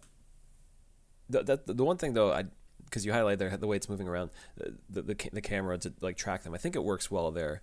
[1.28, 2.44] the, that the one thing though, I
[2.84, 4.30] because you highlight there the way it's moving around
[4.88, 6.54] the, the the camera to like track them.
[6.54, 7.62] I think it works well there.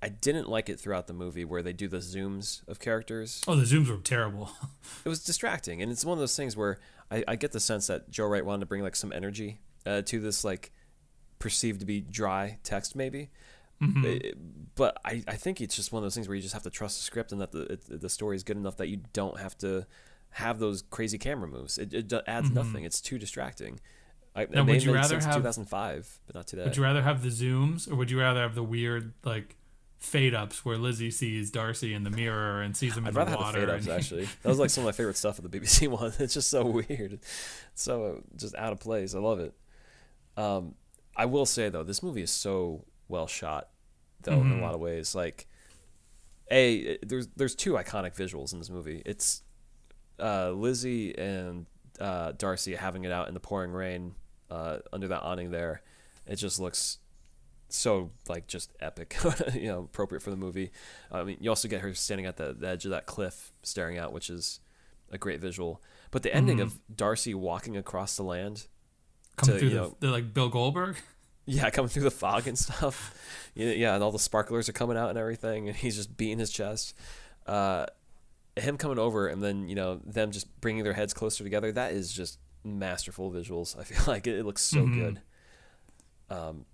[0.00, 3.42] I didn't like it throughout the movie where they do the zooms of characters.
[3.48, 4.50] Oh, the zooms were terrible.
[5.04, 6.78] It was distracting, and it's one of those things where
[7.10, 10.02] I, I get the sense that Joe Wright wanted to bring like some energy uh,
[10.02, 10.70] to this like
[11.38, 13.30] perceived to be dry text maybe.
[14.04, 14.36] It-
[14.74, 16.70] but I, I think it's just one of those things where you just have to
[16.70, 19.38] trust the script and that the it, the story is good enough that you don't
[19.40, 19.86] have to
[20.30, 21.78] have those crazy camera moves.
[21.78, 22.84] It, it adds nothing.
[22.84, 23.80] It's too distracting.
[24.38, 26.64] I, Now, would you rather have- 2005, but not today.
[26.64, 29.56] Would you rather have the zooms or would you rather have the weird like
[29.98, 33.18] fade ups where Lizzie sees Darcy in the mirror and sees him in I'd the
[33.18, 33.60] rather have water?
[33.60, 34.24] the fade ups actually.
[34.42, 36.12] That was like some of my favorite stuff of the BBC one.
[36.20, 37.26] It's just so weird, It's
[37.74, 39.14] so uh, just out of place.
[39.14, 39.52] I love it.
[40.36, 40.74] Um,
[41.16, 43.70] I will say though, this movie is so well shot,
[44.22, 45.14] though in a lot of ways.
[45.16, 45.48] Like,
[46.50, 49.02] a there's there's two iconic visuals in this movie.
[49.04, 49.42] It's
[50.20, 51.66] uh, Lizzie and
[52.00, 54.14] uh, Darcy having it out in the pouring rain
[54.50, 55.82] uh, under that awning there.
[56.26, 56.98] It just looks
[57.68, 59.16] so like just epic,
[59.54, 60.70] you know, appropriate for the movie.
[61.10, 63.98] I mean, you also get her standing at the, the edge of that cliff, staring
[63.98, 64.60] out, which is
[65.10, 65.82] a great visual.
[66.10, 68.66] But the ending of Darcy walking across the land,
[69.36, 70.96] Come to, through you the, know- the like Bill Goldberg.
[71.44, 73.14] yeah, coming through the fog and stuff,
[73.54, 76.38] yeah, yeah, and all the sparklers are coming out and everything, and he's just beating
[76.38, 76.94] his chest.
[77.46, 77.86] Uh,
[78.56, 81.70] him coming over and then you know them just bringing their heads closer together.
[81.72, 83.78] That is just masterful visuals.
[83.78, 84.94] I feel like it, it looks so Mhm.
[84.94, 85.20] good.
[86.30, 86.64] Um,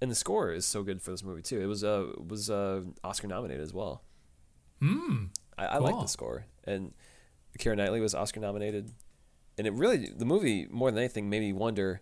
[0.00, 1.60] and the score is so good for this movie too.
[1.60, 4.02] It was uh was uh Oscar nominated as well.
[4.80, 5.26] Hmm.
[5.58, 6.92] I, I like the score, and
[7.58, 8.92] Keira Knightley was Oscar nominated,
[9.58, 12.00] and it really the movie more than anything made me wonder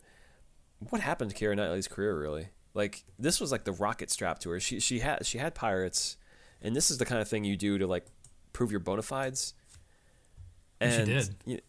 [0.91, 2.17] what happened to Keira Knightley's career.
[2.19, 4.61] Really, like this was like the rocket strap to her.
[4.61, 6.17] She she had she had pirates,
[6.63, 8.07] and this is the kind of thing you do to like
[8.53, 9.55] prove your bona fides.
[10.81, 11.35] And she did.
[11.45, 11.61] you-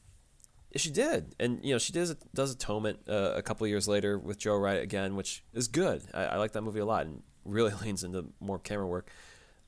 [0.75, 4.37] she did, and you know she does does Atonement uh, a couple years later with
[4.37, 6.03] Joe Wright again, which is good.
[6.13, 9.09] I, I like that movie a lot, and really leans into more camera work.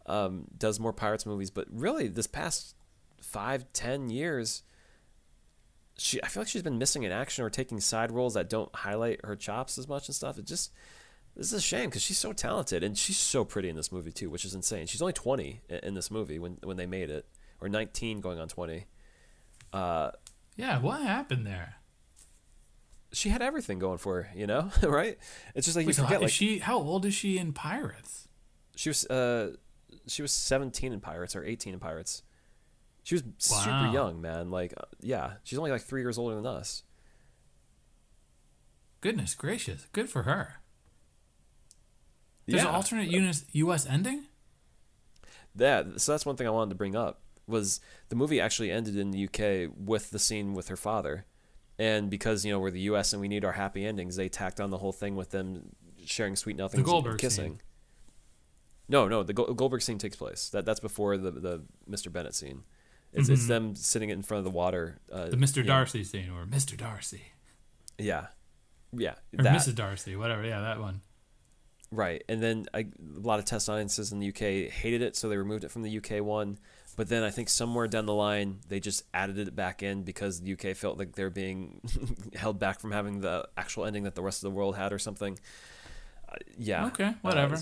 [0.05, 2.75] Um, does more pirates movies, but really this past
[3.19, 4.63] five ten years,
[5.97, 8.73] she I feel like she's been missing in action or taking side roles that don't
[8.75, 10.37] highlight her chops as much and stuff.
[10.37, 10.71] It just
[11.35, 14.11] this is a shame because she's so talented and she's so pretty in this movie
[14.11, 14.85] too, which is insane.
[14.85, 17.25] She's only twenty in this movie when when they made it,
[17.59, 18.85] or nineteen going on twenty.
[19.73, 20.11] Uh,
[20.55, 20.79] Yeah.
[20.79, 21.75] What happened there?
[23.13, 25.17] she had everything going for her, you know, right?
[25.53, 26.17] It's just like you Wait, so forget.
[26.19, 26.59] how- Like she?
[26.59, 28.29] How old is she in Pirates?
[28.77, 29.55] she was, uh,
[30.07, 32.23] she was seventeen in Pirates or eighteen in Pirates.
[33.03, 34.49] She was super young, man.
[34.49, 36.83] Like, uh, yeah, she's only like three years older than us.
[39.01, 39.87] Goodness gracious.
[39.91, 40.61] Good for her.
[42.45, 44.25] There's yeah, an alternate US, US ending.
[45.55, 45.99] that.
[45.99, 49.11] So that's one thing I wanted to bring up was the movie actually ended in
[49.11, 51.25] the UK with the scene with her father,
[51.77, 54.59] and because you know we're the US and we need our happy endings, they tacked
[54.59, 55.69] on the whole thing with them
[56.05, 57.45] sharing sweet nothings and kissing.
[57.45, 57.61] scene.
[58.89, 60.49] No, no, the Goldberg scene takes place.
[60.49, 62.11] That that's before the the Mr.
[62.11, 62.63] Bennet scene.
[63.13, 63.47] It's it's Mhm.
[63.47, 64.99] them sitting in front of the water.
[65.11, 65.57] Uh, The Mr.
[65.57, 66.77] you know, Darcy scene, or Mr.
[66.77, 67.21] Darcy,
[67.97, 68.27] Yeah,
[68.93, 69.75] yeah, or that Mrs.
[69.75, 70.43] Darcy, whatever.
[70.45, 71.01] Yeah, that one.
[71.91, 72.23] right.
[72.29, 72.87] And then I, a
[73.19, 75.97] lot of test audiences in the UK hated it, so they removed it from the
[75.97, 76.57] UK one.
[76.97, 80.41] But then I think somewhere down the line they just added it back in because
[80.41, 81.81] the UK felt like they're being
[82.35, 84.99] held back from having the actual ending that the rest of the world had or
[84.99, 85.39] something.
[86.27, 86.87] Uh, yeah.
[86.87, 87.57] Okay, Uh, whatever.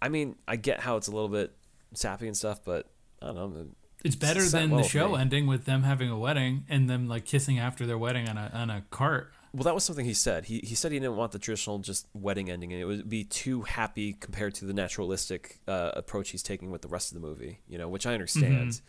[0.00, 1.52] I mean, I get how it's a little bit
[1.94, 2.88] sappy and stuff, but
[3.22, 3.66] I don't know.
[4.04, 7.24] It's better than well the show ending with them having a wedding and them like
[7.24, 9.32] kissing after their wedding on a on a cart.
[9.56, 10.44] Well, that was something he said.
[10.44, 13.24] He he said he didn't want the traditional just wedding ending, and it would be
[13.24, 17.26] too happy compared to the naturalistic uh, approach he's taking with the rest of the
[17.26, 17.60] movie.
[17.66, 18.80] You know, which I understand, Mhm.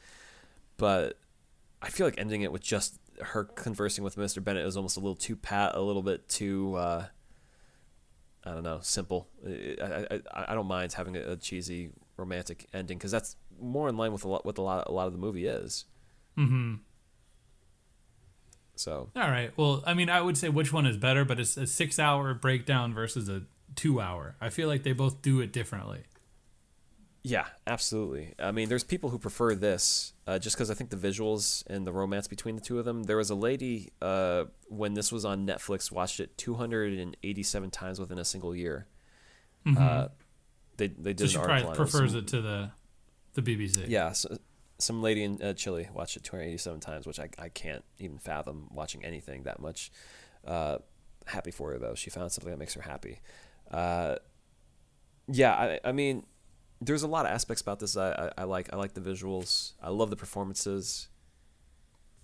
[0.76, 1.18] but
[1.82, 4.44] I feel like ending it with just her conversing with Mr.
[4.44, 6.76] Bennet is almost a little too pat, a little bit too.
[6.76, 7.06] Uh,
[8.44, 9.30] I don't know, simple.
[9.48, 13.88] I I, I, I don't mind having a, a cheesy romantic ending because that's more
[13.88, 15.86] in line with a lot what a lot a lot of the movie is.
[16.38, 16.74] Mm-hmm.
[18.80, 19.52] So All right.
[19.58, 22.94] Well, I mean, I would say which one is better, but it's a six-hour breakdown
[22.94, 23.44] versus a
[23.76, 24.36] two-hour.
[24.40, 26.04] I feel like they both do it differently.
[27.24, 28.34] Yeah, absolutely.
[28.40, 31.86] I mean, there's people who prefer this uh, just because I think the visuals and
[31.86, 33.04] the romance between the two of them.
[33.04, 38.18] There was a lady uh, when this was on Netflix watched it 287 times within
[38.18, 38.88] a single year.
[39.78, 40.08] Uh,
[40.78, 41.36] they they did Mm-hmm.
[41.36, 42.72] So she probably prefers it to the
[43.34, 43.86] the BBC.
[43.88, 44.38] Yeah, so,
[44.80, 48.68] some lady in uh, Chile watched it 287 times, which I, I can't even fathom
[48.72, 49.92] watching anything that much.
[50.46, 50.78] Uh,
[51.26, 53.22] happy for her though; she found something that makes her happy.
[53.72, 54.16] Uh,
[55.28, 56.26] yeah, I, I mean,
[56.80, 58.70] there's a lot of aspects about this I, I, I like.
[58.72, 59.74] I like the visuals.
[59.82, 61.10] I love the performances.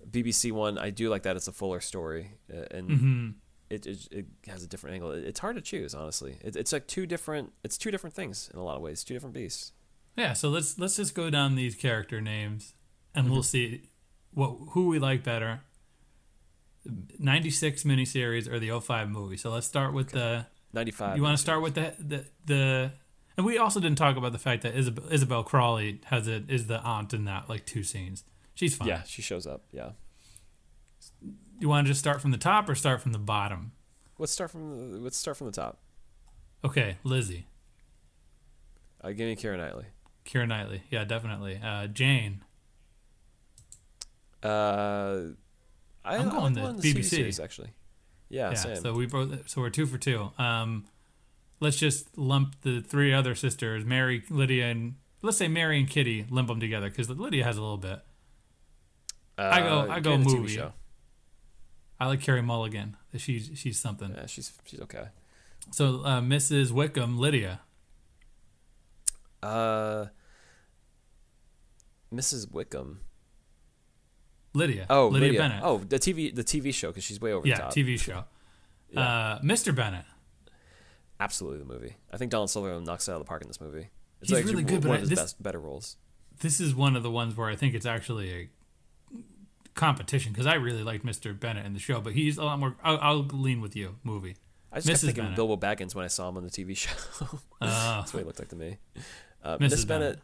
[0.10, 3.30] BBC one, I do like that it's a fuller story, uh, and hmm
[3.70, 5.12] it, it it has a different angle.
[5.12, 6.38] It, it's hard to choose, honestly.
[6.42, 7.54] It, it's like two different.
[7.64, 9.04] It's two different things in a lot of ways.
[9.04, 9.74] Two different beasts.
[10.16, 10.34] Yeah.
[10.34, 12.74] So let's let's just go down these character names,
[13.16, 13.90] and we'll see
[14.34, 15.62] what who we like better.
[17.18, 19.38] 96 miniseries or the 05 movie.
[19.38, 20.48] So let's start with the.
[20.74, 21.18] 95.
[21.18, 22.92] You want to start with the the the.
[23.38, 26.68] And we also didn't talk about the fact that Isabel, Isabel Crawley has it is
[26.68, 28.24] the aunt in that like two scenes.
[28.54, 28.88] She's fine.
[28.88, 29.64] Yeah, she shows up.
[29.72, 29.92] Yeah.
[31.60, 33.72] You want to just start from the top or start from the bottom?
[34.20, 35.80] Let's start from the, let's start from the top.
[36.64, 37.48] Okay, Lizzie,
[39.02, 39.86] Uh, give me Keira Knightley.
[40.26, 40.84] Keira Knightley.
[40.90, 41.60] Yeah, definitely.
[41.64, 42.44] Uh, Jane.
[44.42, 45.20] Uh,
[46.06, 47.06] I, I'm I going like the BBC.
[47.06, 47.70] Series actually.
[48.30, 48.56] Yeah, yeah.
[48.56, 48.76] same.
[48.78, 49.48] So we both.
[49.50, 50.32] So we're two for two.
[50.38, 50.86] Um,
[51.60, 56.26] let's just lump the three other sisters, Mary, Lydia, and let's say Mary and Kitty.
[56.30, 58.00] Lump them together because Lydia has a little bit.
[59.38, 60.62] I go- Uh, I go me the movie.
[62.00, 62.98] I like Carey Mulligan.
[63.16, 64.14] She's she's something.
[64.14, 65.06] Yeah, she's she's okay.
[65.72, 66.72] So uh, Mrs.
[66.72, 67.62] Wickham, Lydia.
[69.44, 70.08] Uh,
[72.14, 72.52] Mrs.
[72.52, 73.02] Wickham.
[74.54, 74.86] Lydia.
[74.90, 75.40] Oh, Lydia, Lydia.
[75.42, 75.62] Bennet.
[75.64, 77.74] Oh, the TV the TV show because she's way over yeah, the top.
[77.74, 78.24] TV show.
[78.96, 79.76] Uh, Mr.
[79.76, 80.06] Bennet.
[81.20, 81.96] Absolutely the movie.
[82.12, 83.90] I think Donald Sutherland knocks it out of the park in this movie.
[84.22, 85.98] It's He's really good, one of his this- best better roles.
[86.42, 88.50] This is one of the ones where I think it's actually a
[89.74, 91.38] competition because I really liked Mr.
[91.40, 92.76] Bennet in the show, but he's a lot more.
[92.84, 93.96] I'll, I'll lean with you.
[94.04, 94.36] Movie.
[94.72, 95.06] I just kept Mrs.
[95.06, 95.36] thinking Bennet.
[95.38, 96.92] Bilbo Baggins when I saw him on the TV show.
[97.62, 98.78] Uh, That's what he looked like to me.
[99.44, 99.70] Uh, Mrs.
[99.72, 100.20] Miss Bennet.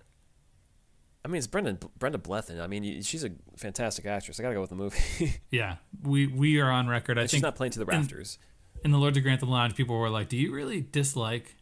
[1.25, 2.61] I mean, it's Brenda Brenda Blethyn.
[2.61, 4.39] I mean, she's a fantastic actress.
[4.39, 5.41] I gotta go with the movie.
[5.51, 7.17] yeah, we we are on record.
[7.17, 8.37] I And she's think not playing to the rafters.
[8.85, 11.55] in the Lords of Grantham Lodge, people were like, "Do you really dislike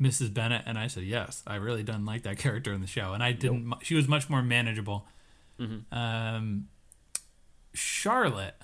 [0.00, 0.34] Mrs.
[0.34, 3.22] Bennet?" And I said, "Yes, I really didn't like that character in the show, and
[3.22, 3.64] I didn't.
[3.64, 5.06] mu She was much more manageable."
[5.60, 5.96] Mm-hmm.
[5.96, 6.68] Um,
[7.74, 8.56] Charlotte,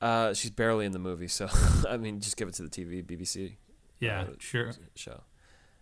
[0.00, 1.48] Uh, she's barely in the movie, so
[1.88, 3.56] I mean, just give it to the TV BBC
[3.98, 4.72] yeah, Uh, sure.
[4.94, 5.22] show.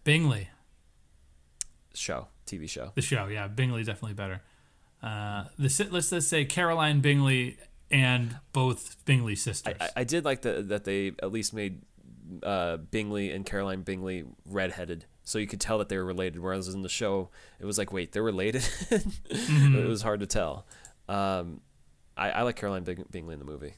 [0.08, 0.48] Bingley,
[1.92, 2.92] Show TV show.
[2.94, 4.40] the show, yeah, Bingley definitely better.
[5.02, 7.58] Uh, the let's just say Caroline Bingley
[7.90, 9.76] and both Bingley sisters.
[9.78, 11.82] I, I, did like the, that they at least made
[12.42, 16.40] uh, Bingley and Caroline Bingley redheaded, so you could tell that they were related.
[16.40, 17.28] Whereas in the show,
[17.60, 18.62] it was like, wait, they're related.
[18.62, 19.76] Mm-hmm.
[19.78, 20.66] It was hard to tell.
[21.06, 21.60] Um,
[22.16, 23.74] I, I like Caroline Bing- Bingley in the movie.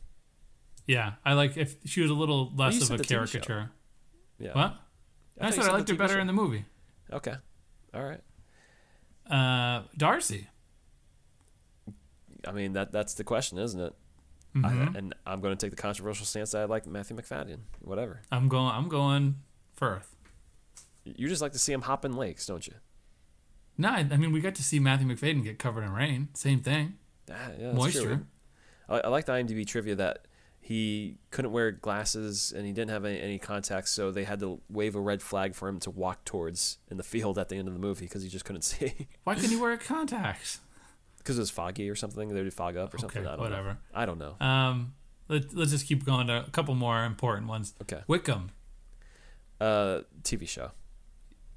[0.87, 3.41] yeah, I like if she was a little less you of a the TV show.
[3.41, 3.71] caracature.
[4.39, 4.53] Yeah.
[4.53, 4.77] What?
[5.41, 6.21] I I, said I liked her better show.
[6.21, 6.65] in the movie.
[7.13, 7.35] Okay.
[7.95, 8.21] All right.
[9.31, 10.49] Uh, Darcy.
[12.47, 13.95] I mean that that's the question, isn't it?
[14.57, 14.65] Mhm.
[14.95, 17.59] I, and I'm going to take the controversial stance that I like Matthew Macfadyen.
[17.81, 18.23] Whatever.
[18.33, 18.73] I'm going.
[18.75, 19.37] I'm going
[19.75, 20.17] Firth.
[21.05, 22.75] You just like to see him hop in lakes, don't you?
[23.79, 26.29] No, I, I mean we got to see Matthew Macfadyen get covered in rain.
[26.35, 26.99] Same thing.
[27.31, 28.27] Ah, yeah, Moisture.
[28.89, 30.27] I, I like the IMDb trivia that
[30.71, 34.61] he couldn't wear glasses and he didn't have any, any contacts, so they had to
[34.71, 37.67] wave a red flag for him to walk towards in the field at the end
[37.67, 40.61] of the movie because he just couldn't see Why couldn't he wear contacts?
[41.19, 42.29] because it was foggy or something.
[42.33, 43.23] They would fog up or something.
[43.23, 43.69] Okay, I don't whatever.
[43.71, 43.77] Know.
[43.93, 44.37] I don't know.
[44.41, 44.95] Um,
[45.29, 47.75] let, let's just keep going to a couple more important ones.
[47.83, 48.03] Okay.
[48.07, 48.53] Wickham.
[49.61, 50.71] Uh, TV show.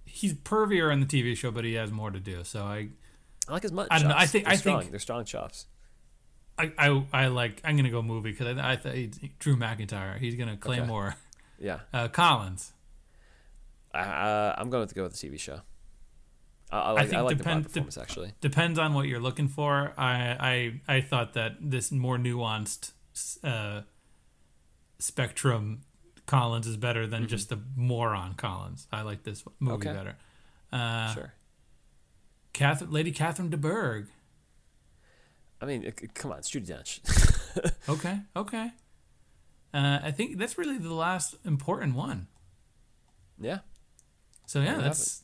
[0.05, 2.43] He's pervier in the TV show, but he has more to do.
[2.43, 2.89] So I,
[3.47, 4.23] I like his mutton I don't know, chops.
[4.23, 4.79] I think- They're I strong.
[4.79, 5.67] think- they're strong chops.
[6.57, 7.61] I, I, I like.
[7.63, 10.19] I'm gonna go movie because I, I think Drew McIntyre.
[10.19, 11.15] He's gonna Claymore.
[11.59, 11.79] Yeah.
[11.93, 12.73] Uh, Collins.
[13.93, 15.61] I, uh, I'm going to go with the TV show.
[16.71, 18.33] I, I like, I, think like depend- the performance actually.
[18.41, 19.93] Depends on what you're looking for.
[19.97, 22.91] I, I, I thought that this more nuanced
[23.43, 23.81] uh,
[24.99, 25.81] spectrum
[26.25, 28.87] Collins is better than just the moron Collins.
[28.91, 29.93] I like this movie Okay.
[29.93, 30.15] better.
[30.71, 31.33] Uh, sure.
[32.53, 34.07] Catherine, Lady Catherine de Bourgh.
[35.63, 36.99] I mean, it, it- come on, it's Judi Dench.
[37.89, 38.71] Okay, okay.
[39.73, 42.27] Uh, I think that's really the last important one.
[43.39, 43.59] yeah.
[44.45, 45.23] So yeah, that's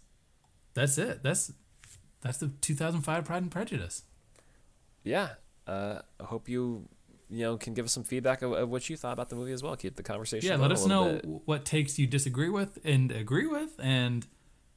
[0.74, 1.22] that's it.
[1.24, 1.52] That's
[2.22, 4.04] that's the 2005 Pride and Prejudice.
[5.04, 5.30] yeah
[5.68, 6.88] uh, i hope you
[7.30, 9.52] you know can give us some feedback of, of what you thought about the movie
[9.54, 11.26] as well keep the conversation Yeah, let us know bit.
[11.46, 14.26] what takes you disagree with and agree with, and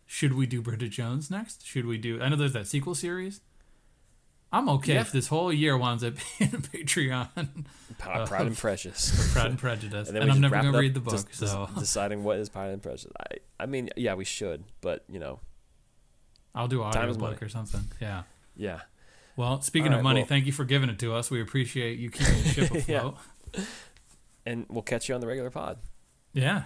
[0.06, 1.64] should we do Bridget Jones next?
[1.66, 2.20] Should we do?
[2.20, 3.40] I know there's that sequel series.
[4.52, 5.00] I'm okay Yeah.
[5.00, 7.28] if this whole year winds up being a Patreon
[7.98, 11.00] Pa- pride uh, and prejudice Pride and Prejudice, and and, I'm never gonna read the
[11.00, 11.14] book.
[11.14, 15.04] just so deciding what is pride and prejudice i i mean yeah we should but
[15.08, 15.40] you know
[16.54, 17.80] I'll do Time is audio book or something.
[18.00, 18.24] Yeah.
[18.54, 18.80] yeah
[19.36, 21.30] Well, speaking All of money, well- thank you for giving it to us.
[21.30, 22.98] We appreciate you keeping the ship Yeah.
[22.98, 23.16] afloat.
[24.44, 25.78] and we'll catch you on the regular pod
[26.34, 26.64] yeah.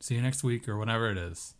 [0.00, 1.54] See you next week or whenever it is.